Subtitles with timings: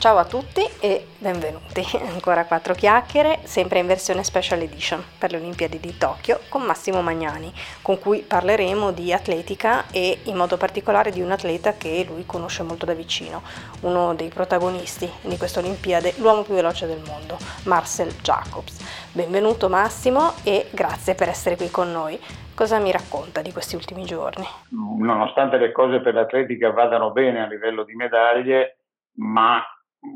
[0.00, 1.84] Ciao a tutti e benvenuti.
[2.08, 7.02] Ancora quattro chiacchiere, sempre in versione special edition per le Olimpiadi di Tokyo con Massimo
[7.02, 7.52] Magnani,
[7.82, 12.62] con cui parleremo di atletica e in modo particolare di un atleta che lui conosce
[12.62, 13.42] molto da vicino,
[13.82, 17.36] uno dei protagonisti di queste Olimpiadi, l'uomo più veloce del mondo,
[17.66, 19.12] Marcel Jacobs.
[19.12, 22.18] Benvenuto Massimo e grazie per essere qui con noi.
[22.54, 24.46] Cosa mi racconta di questi ultimi giorni?
[24.70, 28.78] Nonostante le cose per l'atletica vadano bene a livello di medaglie,
[29.16, 29.62] ma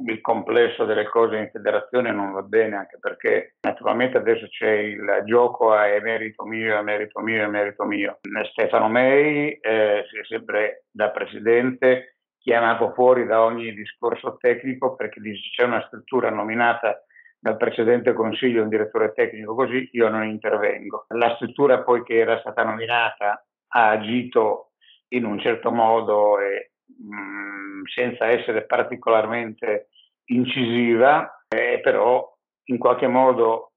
[0.06, 5.22] il complesso delle cose in federazione non va bene anche perché naturalmente adesso c'è il
[5.26, 8.18] gioco a merito mio, è merito mio, è merito mio.
[8.50, 15.20] Stefano Mei eh, si è sempre da presidente chiamato fuori da ogni discorso tecnico perché
[15.20, 17.04] dice c'è una struttura nominata
[17.38, 21.04] dal precedente consiglio un direttore tecnico così io non intervengo.
[21.08, 24.72] La struttura poi che era stata nominata ha agito
[25.08, 29.88] in un certo modo e mm, senza essere particolarmente
[30.26, 32.32] incisiva, eh, però
[32.68, 33.72] in qualche modo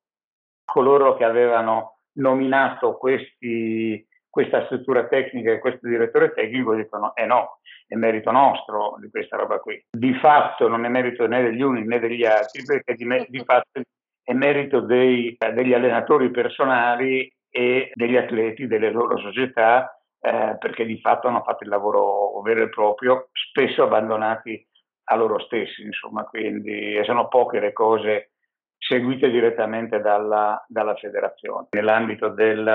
[0.64, 7.60] coloro che avevano nominato questi, questa struttura tecnica e questo direttore tecnico dicono eh no,
[7.88, 9.82] è merito nostro di questa roba qui.
[9.90, 13.44] Di fatto non è merito né degli uni né degli altri perché di, me, di
[13.44, 13.82] fatto
[14.24, 21.00] è merito dei, degli allenatori personali e degli atleti delle loro società eh, perché di
[21.00, 24.66] fatto hanno fatto il lavoro vero e proprio, spesso abbandonati
[25.10, 28.32] a loro stessi, insomma, quindi sono poche le cose
[28.78, 31.68] seguite direttamente dalla, dalla federazione.
[31.72, 32.68] Nell'ambito del,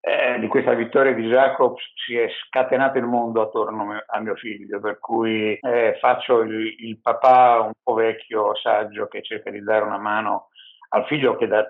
[0.00, 4.80] eh, di questa vittoria di Jacobs si è scatenato il mondo attorno a mio figlio,
[4.80, 9.84] per cui eh, faccio il, il, papà un po' vecchio, saggio, che cerca di dare
[9.84, 10.48] una mano
[10.88, 11.64] al figlio che da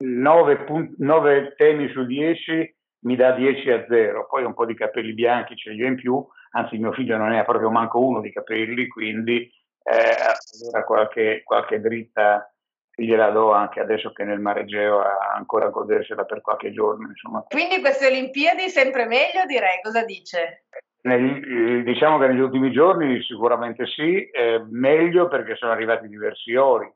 [0.00, 5.56] 9, temi su 10 mi dà 10 a 0, poi un po' di capelli bianchi
[5.56, 8.32] ce li ho in più, anzi mio figlio non ne ha proprio manco uno di
[8.32, 9.50] capelli, quindi
[9.82, 12.52] eh, allora qualche, qualche dritta
[12.94, 17.06] gliela do anche adesso che nel Maregeo ha ancora a godersela per qualche giorno.
[17.08, 17.44] Insomma.
[17.48, 20.64] Quindi queste Olimpiadi sempre meglio direi, cosa dice?
[21.02, 26.92] Nel, diciamo che negli ultimi giorni sicuramente sì, eh, meglio perché sono arrivati diversi ori,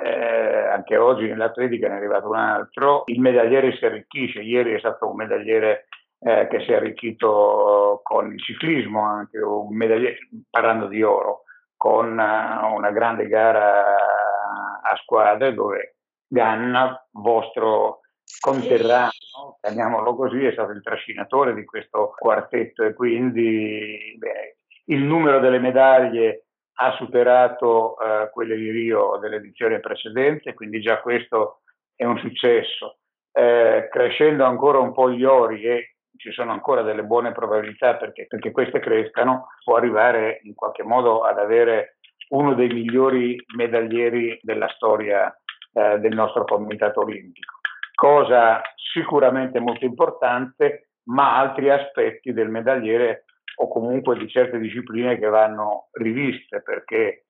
[0.00, 4.78] eh, anche oggi nell'atletica ne è arrivato un altro, il medagliere si arricchisce, ieri è
[4.78, 5.88] stato un medagliere
[6.20, 11.42] eh, che si è arricchito con il ciclismo, anche un medagliere, parlando di oro,
[11.76, 15.96] con uh, una grande gara a squadre dove
[16.28, 18.00] Ganna, vostro
[18.40, 25.40] conterraneo, chiamiamolo così, è stato il trascinatore di questo quartetto e quindi beh, il numero
[25.40, 31.60] delle medaglie ha superato eh, quelle di Rio dell'edizione precedente, quindi già questo
[31.94, 32.98] è un successo.
[33.32, 38.26] Eh, crescendo ancora un po' gli ori e ci sono ancora delle buone probabilità perché,
[38.28, 41.96] perché queste crescano, può arrivare in qualche modo ad avere
[42.28, 45.34] uno dei migliori medaglieri della storia
[45.72, 47.60] eh, del nostro comitato olimpico.
[47.94, 53.24] Cosa sicuramente molto importante, ma altri aspetti del medagliere
[53.56, 57.26] o comunque di certe discipline che vanno riviste perché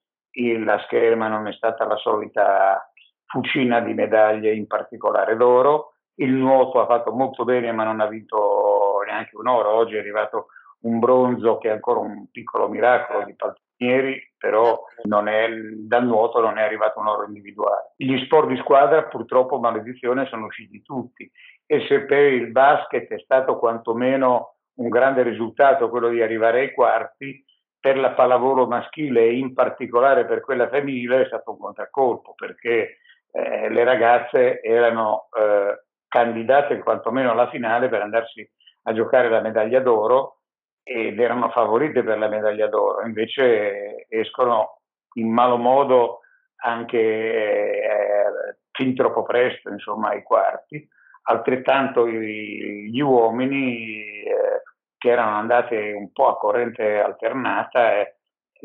[0.59, 2.91] la scherma non è stata la solita
[3.27, 5.95] fucina di medaglie, in particolare d'oro.
[6.17, 9.71] Il nuoto ha fatto molto bene ma non ha vinto neanche un oro.
[9.71, 10.49] Oggi è arrivato
[10.83, 14.85] un bronzo che è ancora un piccolo miracolo di Paltinieri, però
[15.27, 17.93] è, dal nuoto non è arrivato un oro individuale.
[17.97, 21.31] Gli sport di squadra purtroppo, maledizione, sono usciti tutti
[21.67, 26.73] e se per il basket è stato quantomeno un grande risultato quello di arrivare ai
[26.73, 27.45] quarti,
[27.83, 32.99] per la pallavolo maschile e in particolare per quella femminile è stato un contraccolpo perché
[33.33, 38.49] eh, le ragazze erano eh, candidate quantomeno alla finale per andarsi
[38.85, 40.43] a giocare la medaglia d'oro
[40.85, 44.83] ed erano favorite per la medaglia d'oro, invece escono
[45.15, 46.21] in malo modo
[46.65, 48.25] anche eh,
[48.71, 50.87] fin troppo presto insomma, ai quarti.
[51.25, 54.62] Altrettanto gli uomini eh,
[55.03, 58.15] che erano andati un po' a corrente alternata eh,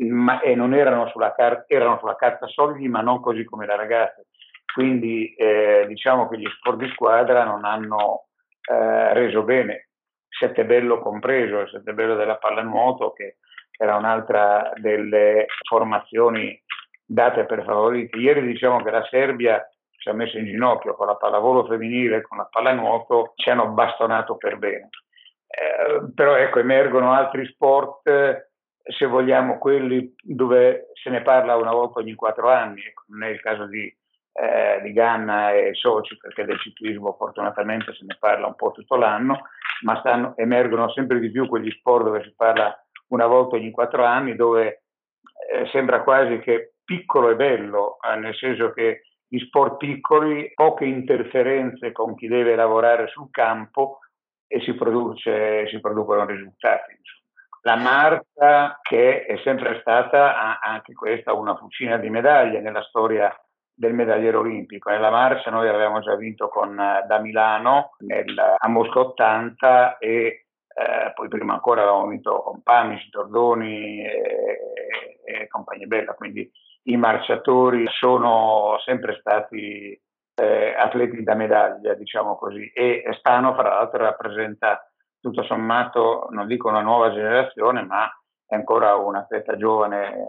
[0.06, 3.74] ma, e non erano sulla, car- erano sulla carta solidi ma non così come le
[3.74, 4.28] ragazze.
[4.72, 8.26] Quindi eh, diciamo che gli sport di squadra non hanno
[8.70, 9.88] eh, reso bene,
[10.28, 13.38] Settebello compreso, il Settebello della pallanuoto che
[13.76, 16.62] era un'altra delle formazioni
[17.04, 18.16] date per favorite.
[18.16, 22.22] Ieri diciamo che la Serbia ci ha messo in ginocchio con la pallavolo femminile e
[22.22, 24.90] con la pallanuoto, ci hanno bastonato per bene.
[25.48, 28.50] Eh, però ecco, emergono altri sport, eh,
[28.82, 33.28] se vogliamo quelli dove se ne parla una volta ogni quattro anni, ecco, non è
[33.28, 33.84] il caso di,
[34.32, 38.96] eh, di Ganna e Soci, perché del ciclismo fortunatamente se ne parla un po' tutto
[38.96, 39.48] l'anno,
[39.82, 42.74] ma stanno, emergono sempre di più quegli sport dove si parla
[43.08, 44.84] una volta ogni quattro anni, dove
[45.50, 50.86] eh, sembra quasi che piccolo è bello, eh, nel senso che gli sport piccoli, poche
[50.86, 53.98] interferenze con chi deve lavorare sul campo
[54.48, 56.96] e si, produce, si producono risultati.
[56.98, 57.16] Insomma.
[57.62, 63.32] La marca che è sempre stata anche questa una fucina di medaglie nella storia
[63.74, 64.90] del medagliere olimpico.
[64.90, 70.46] Nella marcia noi avevamo già vinto con, da Milano nel, a Mosca 80 e
[70.78, 74.60] eh, poi prima ancora avevamo vinto con Pamis, Tordoni e,
[75.24, 76.50] e compagnia bella, quindi
[76.84, 80.00] i marciatori sono sempre stati
[80.38, 84.82] eh, atleti da medaglia, diciamo così, e Stano fra l'altro rappresenta
[85.20, 88.08] tutto sommato, non dico una nuova generazione, ma
[88.46, 90.22] è ancora un atleta giovane eh,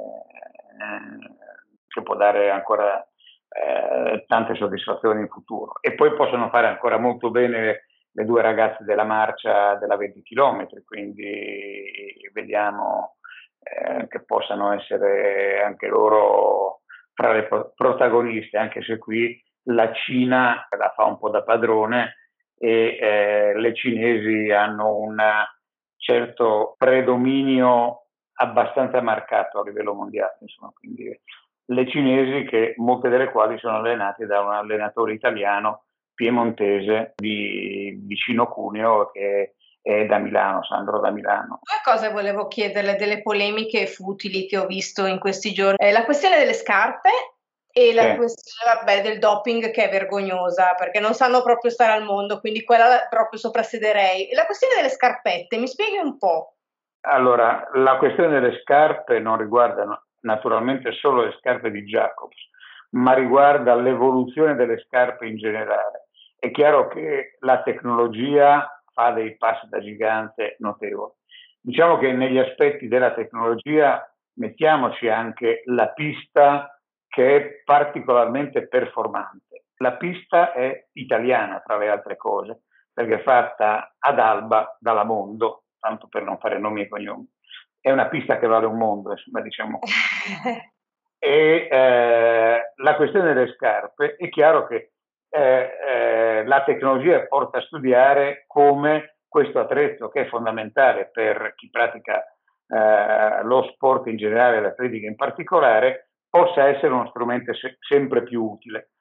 [1.87, 3.05] che può dare ancora
[3.49, 5.73] eh, tante soddisfazioni in futuro.
[5.81, 10.67] E poi possono fare ancora molto bene le due ragazze della marcia della 20 km,
[10.85, 13.17] quindi vediamo
[13.61, 16.81] eh, che possano essere anche loro
[17.13, 19.39] tra le protagoniste, anche se qui
[19.69, 22.15] la Cina la fa un po' da padrone
[22.57, 25.17] e eh, le cinesi hanno un
[25.97, 31.17] certo predominio abbastanza marcato a livello mondiale, insomma, quindi
[31.65, 35.83] le cinesi che molte delle quali sono allenate da un allenatore italiano
[36.13, 41.59] piemontese di vicino Cuneo che è da Milano, Sandro da Milano.
[41.61, 45.77] Due cose volevo chiederle delle polemiche futili che ho visto in questi giorni.
[45.77, 47.09] Eh, la questione delle scarpe
[47.71, 48.15] e la sì.
[48.15, 52.63] questione vabbè, del doping che è vergognosa perché non sanno proprio stare al mondo, quindi
[52.63, 54.29] quella proprio soprassederei.
[54.29, 56.55] E la questione delle scarpette, mi spieghi un po'?
[57.01, 59.85] Allora, la questione delle scarpe non riguarda
[60.21, 62.35] naturalmente solo le scarpe di Jacobs,
[62.91, 66.07] ma riguarda l'evoluzione delle scarpe in generale.
[66.37, 71.13] È chiaro che la tecnologia fa dei passi da gigante notevoli.
[71.61, 74.03] Diciamo che negli aspetti della tecnologia
[74.35, 76.78] mettiamoci anche la pista
[77.09, 79.65] che è particolarmente performante.
[79.77, 82.61] La pista è italiana, tra le altre cose,
[82.93, 87.27] perché è fatta ad Alba dalla Mondo, tanto per non fare nomi e cognomi.
[87.81, 89.79] È una pista che vale un mondo, insomma, diciamo.
[91.17, 94.91] e eh, la questione delle scarpe, è chiaro che
[95.29, 101.69] eh, eh, la tecnologia porta a studiare come questo attrezzo, che è fondamentale per chi
[101.69, 102.23] pratica
[102.67, 108.43] eh, lo sport in generale l'atletica in particolare, possa essere uno strumento se- sempre più
[108.43, 108.91] utile.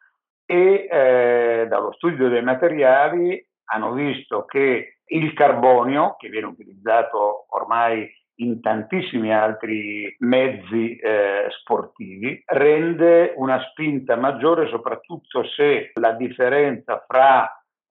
[0.44, 8.10] E eh, dallo studio dei materiali hanno visto che il carbonio, che viene utilizzato ormai
[8.40, 17.50] in tantissimi altri mezzi eh, sportivi, rende una spinta maggiore soprattutto se la differenza fra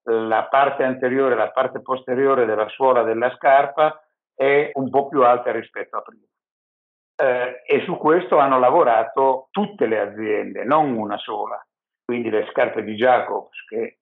[0.10, 4.01] la parte anteriore e la parte posteriore della suola della scarpa
[4.33, 6.24] è un po' più alta rispetto a prima.
[7.19, 11.60] Eh, e su questo hanno lavorato tutte le aziende, non una sola.
[12.06, 14.00] Quindi le scarpe di Jacobs, che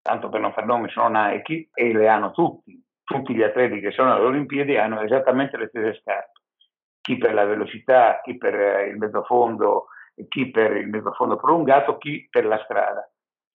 [0.00, 2.80] tanto per non far nomi sono Nike, e le hanno tutti
[3.12, 6.40] tutti gli atleti che sono alle Olimpiadi hanno esattamente le stesse scarpe,
[7.00, 9.86] chi per la velocità, chi per eh, il mezzofondo,
[10.28, 13.08] chi per il mezzofondo prolungato, chi per la strada.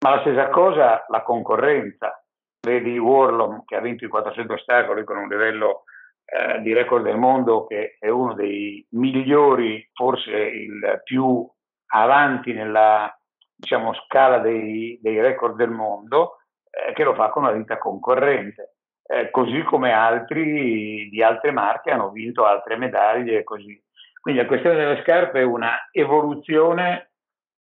[0.04, 2.18] Ma la stessa cosa la concorrenza.
[2.62, 5.84] Vedi Warlom che ha vinto i 400 ostacoli con un livello
[6.33, 11.47] eh, di record del mondo che è uno dei migliori, forse il più
[11.87, 13.16] avanti nella
[13.56, 16.37] diciamo, scala dei, dei record del mondo,
[16.69, 18.73] eh, che lo fa con una vita concorrente
[19.06, 23.81] eh, così come altri di altre marche hanno vinto altre medaglie così.
[24.19, 27.11] Quindi la questione delle scarpe è una evoluzione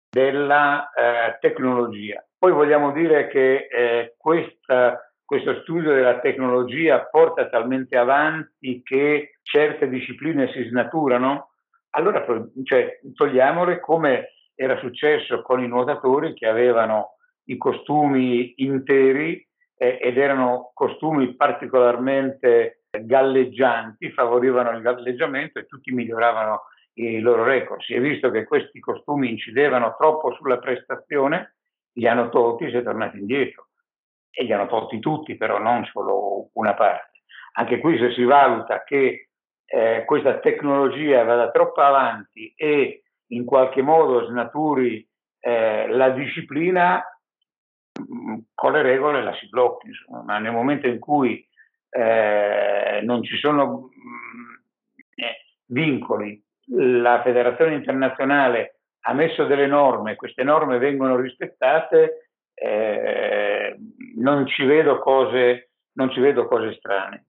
[0.09, 2.23] della eh, tecnologia.
[2.37, 9.87] Poi vogliamo dire che eh, questa, questo studio della tecnologia porta talmente avanti che certe
[9.87, 11.51] discipline si snaturano,
[11.91, 12.25] allora
[12.65, 19.47] cioè, togliamole come era successo con i nuotatori che avevano i costumi interi
[19.77, 26.63] eh, ed erano costumi particolarmente galleggianti, favorivano il galleggiamento e tutti miglioravano
[26.95, 27.79] i loro record.
[27.83, 31.55] Si è visto che questi costumi incidevano troppo sulla prestazione,
[31.93, 33.67] li hanno tolti e si è tornati indietro.
[34.31, 37.19] E li hanno tolti tutti, però non solo una parte.
[37.53, 39.27] Anche qui se si valuta che
[39.65, 45.05] eh, questa tecnologia vada troppo avanti e in qualche modo snaturi
[45.39, 47.03] eh, la disciplina,
[48.53, 49.89] con le regole la si blocchi,
[50.25, 51.45] ma nel momento in cui
[51.89, 56.41] eh, non ci sono mh, eh, vincoli,
[56.73, 63.50] la federazione internazionale ha messo delle norme, queste norme vengono rispettate, eh,
[64.15, 67.27] non, ci vedo cose, non ci vedo cose strane.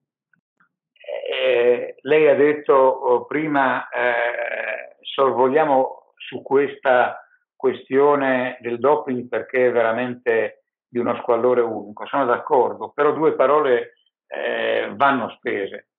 [1.31, 9.71] Eh, lei ha detto oh, prima eh, sorvoliamo su questa questione del doping perché è
[9.71, 13.93] veramente di uno squallore unico, sono d'accordo, però due parole
[14.27, 15.89] eh, vanno spese.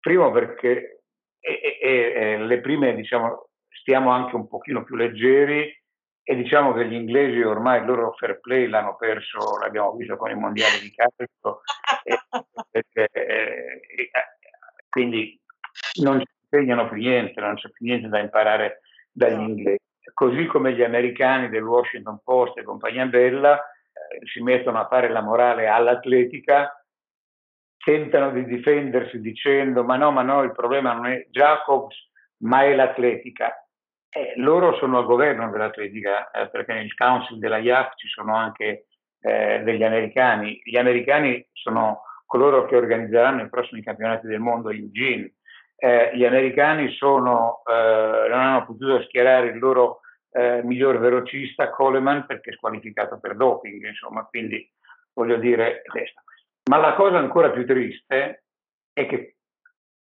[0.00, 1.02] Primo perché
[1.40, 5.70] e, e, e le prime, diciamo, stiamo anche un pochino più leggeri
[6.26, 10.30] e diciamo che gli inglesi ormai il loro fair play l'hanno perso, l'abbiamo visto con
[10.30, 11.60] i mondiali di calcio,
[14.88, 15.38] quindi
[16.00, 18.80] non ci insegnano più niente, non c'è più niente da imparare
[19.12, 19.82] dagli inglesi.
[20.14, 25.10] Così come gli americani del Washington Post e compagnia bella eh, si mettono a fare
[25.10, 26.72] la morale all'atletica
[27.76, 31.94] tentano di difendersi dicendo ma no, ma no, il problema non è Jacobs,
[32.38, 33.58] ma è l'atletica.
[34.16, 38.86] Eh, loro sono al governo dell'atletica, eh, perché nel council della IAF ci sono anche
[39.20, 40.60] eh, degli americani.
[40.62, 45.28] Gli americani sono coloro che organizzeranno i prossimi campionati del mondo in GIN.
[45.74, 52.24] Eh, gli americani sono, eh, non hanno potuto schierare il loro eh, miglior velocista Coleman
[52.24, 54.64] perché squalificato per doping, insomma, quindi
[55.12, 56.22] voglio dire questo.
[56.70, 58.44] Ma la cosa ancora più triste
[58.92, 59.38] è che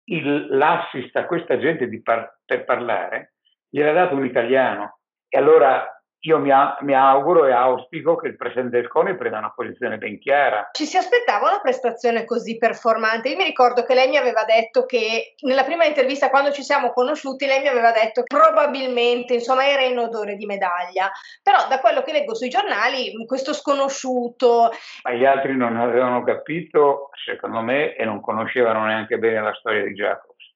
[0.09, 3.34] il, l'assist a questa gente par- per parlare
[3.75, 4.99] gliel'ha dato un italiano.
[5.27, 5.89] E allora
[6.21, 9.97] io mi, a, mi, auguro e auspico che il presidente del CONI prenda una posizione
[9.97, 10.69] ben chiara.
[10.71, 13.29] Ci si aspettava una prestazione così performante.
[13.29, 16.93] Io mi ricordo che lei mi aveva detto che nella prima intervista, quando ci siamo
[16.93, 21.11] conosciuti, lei mi aveva detto che probabilmente insomma era in odore di medaglia.
[21.43, 24.71] Però da quello che leggo sui giornali, questo sconosciuto.
[25.03, 29.83] Ma gli altri non avevano capito, secondo me, e non conoscevano neanche bene la storia
[29.83, 30.53] di Jacobs.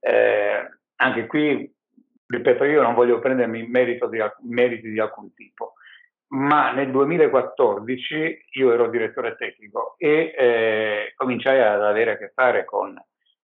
[0.00, 0.68] Eh,
[1.00, 1.76] anche qui
[2.28, 5.74] ripeto, io non voglio prendermi di, meriti di alcun tipo,
[6.28, 12.64] ma nel 2014 io ero direttore tecnico e eh, cominciai ad avere a che fare
[12.66, 12.94] con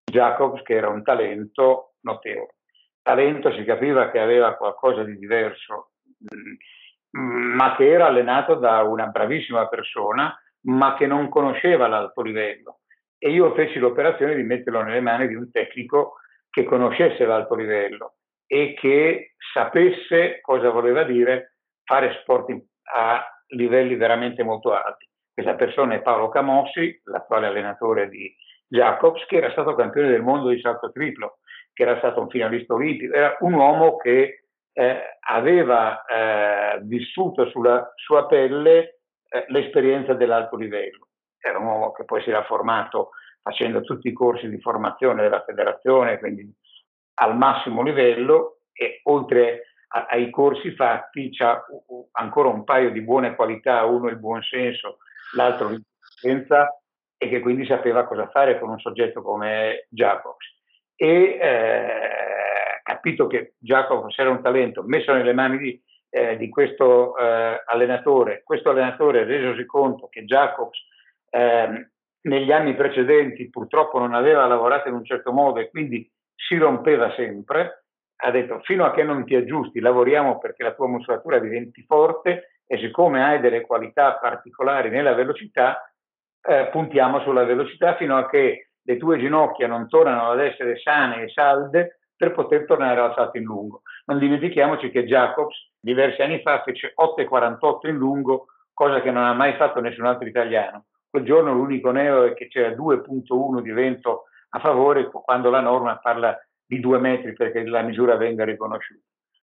[0.05, 2.57] Jacobs, che era un talento notevole.
[3.01, 5.93] Talento si capiva che aveva qualcosa di diverso,
[6.35, 12.81] mm, ma che era allenato da una bravissima persona, ma che non conosceva l'alto livello.
[13.17, 16.17] E io feci l'operazione di metterlo nelle mani di un tecnico
[16.51, 22.51] che conoscesse l'alto livello e che sapesse cosa voleva dire fare sport
[22.95, 25.09] a livelli veramente molto alti.
[25.33, 28.33] Questa persona è Paolo Camossi, l'attuale allenatore di
[28.69, 31.39] Jacobs, che era stato campione del mondo di salto triplo,
[31.73, 37.93] che era stato un finalista olimpico, era un uomo che eh, aveva eh, vissuto sulla
[37.97, 41.09] sua pelle eh, l'esperienza dell'alto livello.
[41.39, 43.11] Era un uomo che poi si era formato
[43.43, 46.51] facendo tutti i corsi di formazione della federazione, quindi
[47.15, 51.65] al massimo livello e oltre a, ai corsi fatti c'ha
[52.13, 54.99] ancora un paio di buone qualità, uno il buon senso,
[55.35, 56.79] l'altro l'intelligenza
[57.17, 60.53] e che quindi sapeva cosa fare con un soggetto come Jacobs.
[60.97, 67.17] E eh, capito che Jacobs era un talento messo nelle mani di, eh, di questo
[67.17, 70.79] eh, allenatore, questo allenatore resosi conto che Jacobs
[71.31, 71.91] ehm,
[72.23, 77.13] negli anni precedenti purtroppo non aveva lavorato in un certo modo e quindi si rompeva
[77.15, 77.85] sempre,
[78.17, 82.61] ha detto fino a che non ti aggiusti lavoriamo perché la tua muscolatura diventi forte
[82.67, 85.91] e siccome hai delle qualità particolari nella velocità,
[86.41, 91.23] eh, puntiamo sulla velocità fino a che le tue ginocchia non tornano ad essere sane
[91.23, 93.83] e salde per poter tornare al salto in lungo.
[94.07, 99.33] Non dimentichiamoci che Jacobs diversi anni fa fece 8,48 in lungo, cosa che non ha
[99.33, 100.87] mai fatto nessun altro italiano.
[101.09, 104.25] Quel giorno l'unico neo è che c'era 2,1 di vento
[104.55, 109.05] a favore quando la norma parla di due metri perché la misura venga riconosciuta.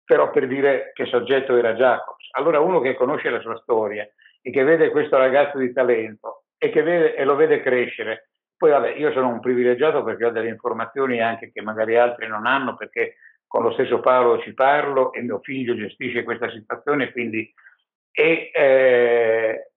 [0.05, 2.29] Però per dire che soggetto era Jacobs.
[2.33, 4.09] Allora uno che conosce la sua storia
[4.41, 8.71] e che vede questo ragazzo di talento e, che vede, e lo vede crescere, poi
[8.71, 12.77] vabbè, io sono un privilegiato perché ho delle informazioni anche che magari altri non hanno
[12.77, 17.53] perché con lo stesso Paolo ci parlo e mio figlio gestisce questa situazione, quindi
[18.13, 19.71] e, eh,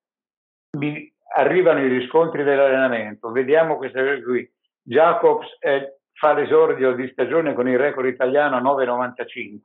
[0.77, 4.49] mi arrivano i riscontri dell'allenamento, vediamo questa cosa qui,
[4.81, 9.59] Jacobs eh, fa l'esordio di stagione con il record italiano a 9,95,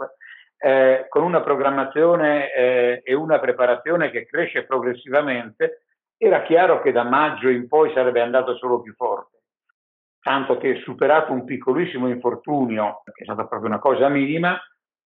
[0.59, 5.83] eh, con una programmazione eh, e una preparazione che cresce progressivamente,
[6.17, 9.43] era chiaro che da maggio in poi sarebbe andato solo più forte.
[10.21, 14.59] Tanto che superato un piccolissimo infortunio, che è stata proprio una cosa minima,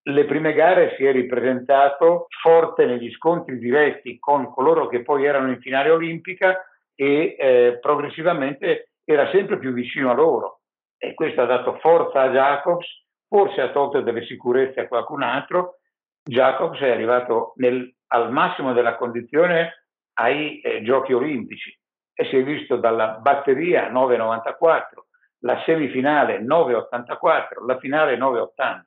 [0.08, 5.50] le prime gare si è ripresentato forte negli scontri diretti con coloro che poi erano
[5.50, 10.60] in finale olimpica e eh, progressivamente era sempre più vicino a loro
[10.98, 12.86] e questo ha dato forza a Jacobs,
[13.26, 15.78] forse ha tolto delle sicurezze a qualcun altro.
[16.22, 19.86] Jacobs è arrivato nel, al massimo della condizione
[20.18, 21.74] ai eh, giochi olimpici
[22.12, 24.82] e si è visto dalla batteria 9,94,
[25.40, 28.82] la semifinale 9,84, la finale 9,80.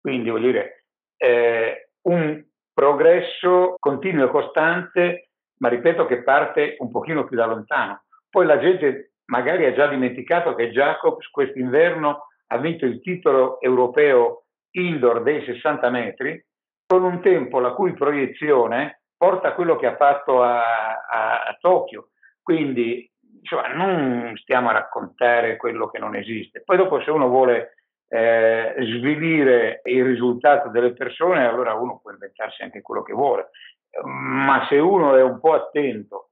[0.00, 0.84] Quindi voglio dire,
[1.16, 8.02] eh, un progresso continuo e costante, ma ripeto che parte un pochino più da lontano.
[8.30, 14.44] Poi la gente magari ha già dimenticato che Jacobs quest'inverno ha vinto il titolo europeo
[14.72, 16.44] indoor dei 60 metri
[16.86, 20.60] con un tempo la cui proiezione porta a quello che ha fatto a,
[21.08, 22.10] a, a Tokyo.
[22.42, 26.62] Quindi insomma, non stiamo a raccontare quello che non esiste.
[26.64, 27.74] Poi dopo se uno vuole
[28.08, 33.48] eh, svilire il risultato delle persone, allora uno può inventarsi anche quello che vuole.
[34.04, 36.25] Ma se uno è un po' attento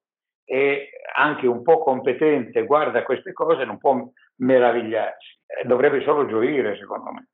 [0.45, 4.03] e anche un po' competente, guarda queste cose, non può
[4.37, 7.29] meravigliarsi, eh, dovrebbe solo gioire, secondo me.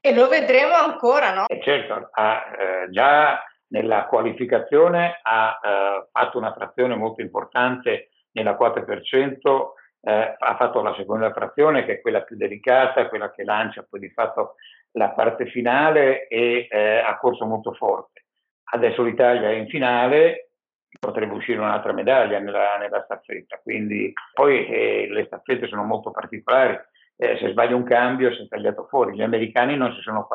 [0.00, 1.46] E lo vedremo ancora, no?
[1.46, 8.56] E certo, ha, eh, già nella qualificazione ha eh, fatto una frazione molto importante nella
[8.56, 9.72] 4%,
[10.04, 14.00] eh, ha fatto la seconda frazione che è quella più delicata, quella che lancia poi
[14.00, 14.56] di fatto
[14.92, 18.24] la parte finale e eh, ha corso molto forte.
[18.72, 20.51] Adesso l'Italia è in finale,
[20.98, 26.78] potrebbe uscire un'altra medaglia nella, nella staffetta, quindi poi eh, le staffette sono molto particolari,
[27.16, 30.26] eh, se sbaglia un cambio si è tagliato fuori, gli americani non si sono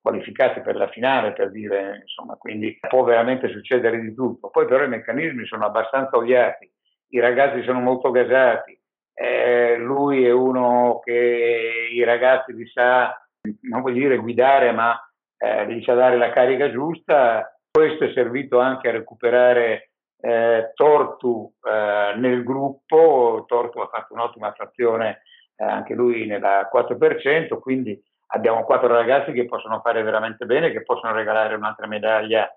[0.00, 4.50] qualificati per la finale, per dire, insomma, quindi può veramente succedere di tutto.
[4.50, 6.70] Poi però i meccanismi sono abbastanza oliati,
[7.08, 8.78] i ragazzi sono molto gasati,
[9.18, 13.18] eh, lui è uno che i ragazzi li sa,
[13.62, 14.94] non voglio dire guidare, ma
[15.38, 17.50] eh, li sa dare la carica giusta.
[17.70, 23.44] Questo è servito anche a recuperare eh, Tortu eh, nel gruppo.
[23.46, 25.22] Tortu ha fatto un'ottima frazione
[25.56, 30.82] eh, anche lui nella 4%, quindi abbiamo quattro ragazzi che possono fare veramente bene, che
[30.82, 32.48] possono regalare un'altra medaglia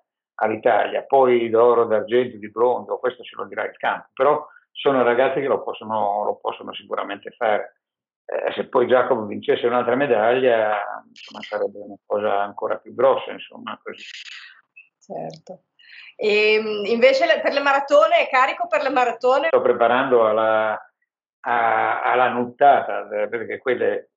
[0.41, 5.41] all'Italia, poi d'oro, d'argento, di bronzo, questo ce lo dirà il campo, però sono ragazzi
[5.41, 7.81] che lo possono, lo possono sicuramente fare.
[8.25, 13.77] Eh, se poi Giacomo vincesse un'altra medaglia, insomma, sarebbe una cosa ancora più grossa, insomma,
[13.83, 14.03] così.
[14.99, 15.63] Certo.
[16.21, 19.47] E ehm, invece per le maratone, è carico per le maratone?
[19.47, 20.71] Sto preparando alla,
[21.39, 24.09] a, alla nuttata, perché quelle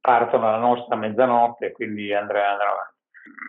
[0.00, 2.92] partono alla nostra mezzanotte, quindi andrà avanti.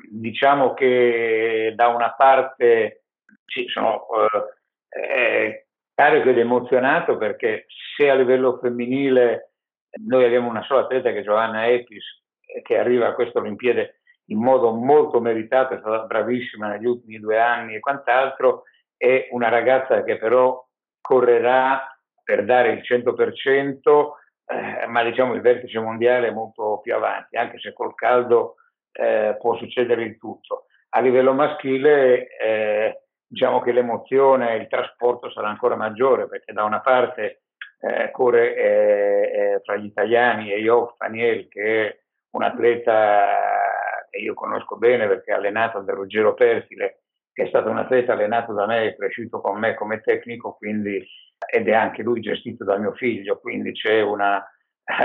[0.10, 3.04] Diciamo che da una parte
[3.46, 4.08] sì, sono
[4.90, 9.52] eh, eh, carico ed emozionato perché se a livello femminile
[10.06, 12.04] noi abbiamo una sola atleta che è Giovanna Epis
[12.64, 13.88] che arriva a queste Olimpiadi
[14.28, 18.64] in modo molto meritato, è stata bravissima negli ultimi due anni e quant'altro,
[18.98, 20.64] è una ragazza che però
[21.02, 24.12] correrà per dare il 100%,
[24.48, 28.56] eh, ma diciamo il vertice mondiale è molto più avanti, anche se col caldo
[28.92, 30.66] eh, può succedere il tutto.
[30.90, 36.80] A livello maschile eh, diciamo che l'emozione, il trasporto sarà ancora maggiore perché da una
[36.80, 37.42] parte
[37.82, 42.00] eh, corre eh, eh, fra gli italiani e io Faniel che è
[42.32, 43.65] un atleta
[44.16, 47.02] che io conosco bene perché è allenato da Ruggero Pertile
[47.32, 51.06] che è stato un atleta allenato da me e cresciuto con me come tecnico quindi
[51.48, 54.44] ed è anche lui gestito da mio figlio, quindi c'è una,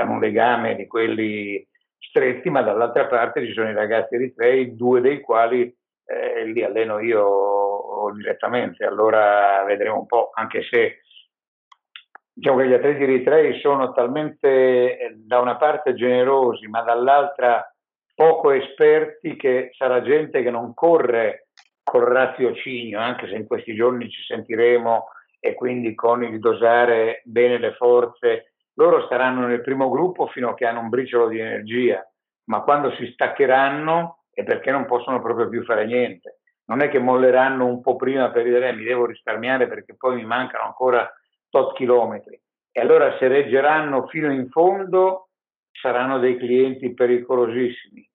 [0.07, 1.67] un legame di quelli
[1.99, 6.99] stretti, ma dall'altra parte ci sono i ragazzi eritrei, due dei quali eh, li alleno
[6.99, 11.03] io direttamente, allora vedremo un po', anche se
[12.33, 17.65] diciamo che gli atleti eritrei sono talmente eh, da una parte generosi, ma dall'altra
[18.21, 21.49] poco esperti che sarà gente che non corre
[21.83, 25.07] col raziocinio, anche se in questi giorni ci sentiremo
[25.39, 30.55] e quindi con il dosare bene le forze, loro staranno nel primo gruppo fino a
[30.55, 32.07] che hanno un briciolo di energia,
[32.51, 36.41] ma quando si staccheranno è perché non possono proprio più fare niente.
[36.67, 40.17] Non è che molleranno un po' prima per dire eh, mi devo risparmiare perché poi
[40.17, 41.11] mi mancano ancora
[41.49, 42.39] tot chilometri.
[42.71, 45.31] E allora se reggeranno fino in fondo
[45.73, 48.10] saranno dei clienti pericolosissimi.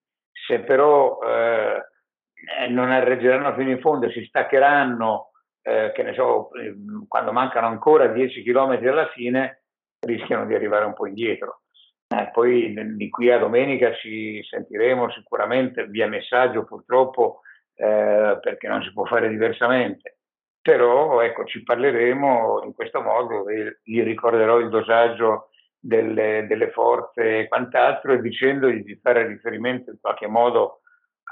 [0.46, 5.30] Se però eh, non reggeranno fino in fondo e si staccheranno
[5.62, 9.62] eh, che ne so, ehm, quando mancano ancora 10 km alla fine,
[10.00, 11.62] rischiano di arrivare un po' indietro.
[12.08, 17.40] Eh, poi di qui a domenica ci sentiremo sicuramente via messaggio purtroppo
[17.74, 20.18] eh, perché non si può fare diversamente.
[20.62, 23.44] Però ecco, ci parleremo in questo modo,
[23.82, 25.50] gli ricorderò il dosaggio
[25.86, 30.80] delle, delle forze e quant'altro e dicendogli di fare riferimento in qualche modo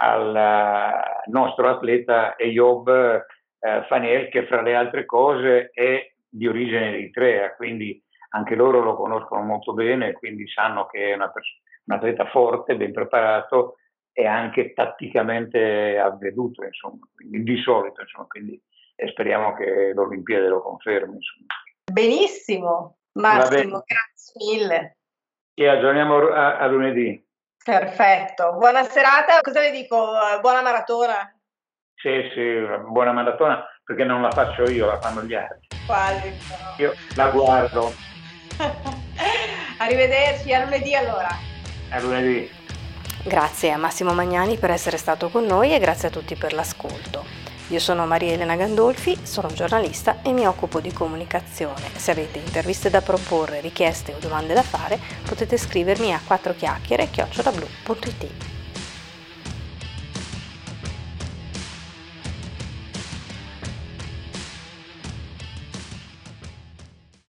[0.01, 2.89] al nostro atleta Eyob
[3.59, 8.97] eh, Faniel che fra le altre cose è di origine eritrea, quindi anche loro lo
[8.97, 13.77] conoscono molto bene, quindi sanno che è una pers- un atleta forte, ben preparato
[14.13, 18.61] e anche tatticamente avveduto, insomma, quindi di solito, insomma, quindi
[19.09, 21.15] speriamo che l'Olimpiade lo confermi.
[21.15, 21.47] Insomma.
[21.93, 24.97] Benissimo, Massimo, grazie mille.
[25.55, 27.23] E aggiorniamo a, a lunedì.
[27.65, 29.41] Perfetto, buona serata.
[29.41, 30.13] Cosa le dico?
[30.41, 31.35] Buona maratona?
[31.95, 35.69] Sì, sì, buona maratona perché non la faccio io, la fanno gli altri.
[35.87, 36.29] Quasi.
[36.29, 36.75] No.
[36.79, 37.93] Io la guardo.
[39.79, 41.29] Arrivederci, a lunedì allora.
[41.91, 42.51] A lunedì.
[43.25, 47.44] Grazie a Massimo Magnani per essere stato con noi e grazie a tutti per l'ascolto.
[47.75, 51.91] Io sono Maria Elena Gandolfi, sono giornalista e mi occupo di comunicazione.
[51.97, 58.54] Se avete interviste da proporre, richieste o domande da fare, potete scrivermi a 4chiacchiere chiocciolablu.it.